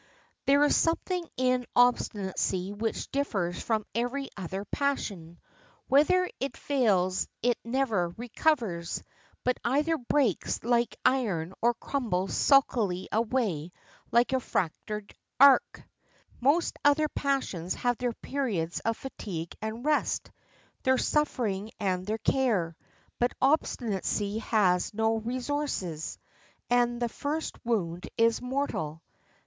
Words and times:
There 0.47 0.63
is 0.63 0.75
something 0.75 1.29
in 1.37 1.67
obstinacy 1.75 2.73
which 2.73 3.11
differs 3.11 3.61
from 3.61 3.85
every 3.93 4.29
other 4.35 4.65
passion. 4.65 5.37
Whenever 5.89 6.27
it 6.39 6.57
fails 6.57 7.27
it 7.43 7.59
never 7.63 8.09
recovers, 8.17 9.03
but 9.43 9.59
either 9.63 9.99
breaks 9.99 10.63
like 10.63 10.97
iron 11.05 11.53
or 11.61 11.75
crumbles 11.75 12.35
sulkily 12.35 13.09
away 13.11 13.71
like 14.11 14.33
a 14.33 14.39
fractured 14.39 15.13
arch. 15.39 15.75
Most 16.39 16.77
other 16.83 17.07
passions 17.07 17.75
have 17.75 17.99
their 17.99 18.13
periods 18.23 18.79
of 18.79 18.97
fatigue 18.97 19.55
and 19.61 19.85
rest, 19.85 20.31
their 20.81 20.97
suffering 20.97 21.69
and 21.79 22.07
their 22.07 22.17
care; 22.17 22.75
but 23.19 23.33
obstinacy 23.39 24.39
has 24.39 24.95
no 24.95 25.17
resources, 25.17 26.17
and 26.71 26.99
the 26.99 27.07
first 27.09 27.63
wound 27.63 28.09
is 28.17 28.41
mortal. 28.41 29.03